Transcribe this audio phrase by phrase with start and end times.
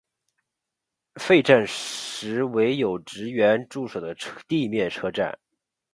[1.17, 4.15] 废站时为有职员驻守的
[4.47, 5.37] 地面车站。